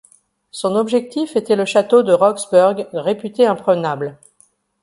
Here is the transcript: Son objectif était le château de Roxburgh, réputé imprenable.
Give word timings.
Son 0.49 0.75
objectif 0.77 1.35
était 1.35 1.55
le 1.55 1.63
château 1.65 2.01
de 2.01 2.11
Roxburgh, 2.11 2.87
réputé 2.91 3.45
imprenable. 3.45 4.17